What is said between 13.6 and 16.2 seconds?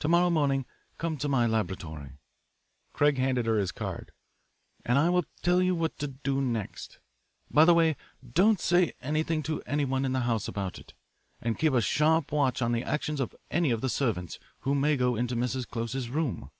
of the servants who may go into Mrs. Close's